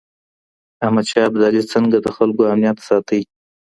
احمد 0.85 1.05
شاه 1.11 1.25
ابدالي 1.29 1.61
څنګه 1.73 1.97
د 2.01 2.07
خلګو 2.15 2.43
امنيت 2.53 2.77
ساته؟ 2.87 3.17